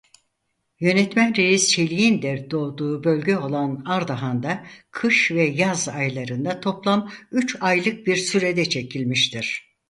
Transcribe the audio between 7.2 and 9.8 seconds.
üç aylık bir sürede çekilmiştir.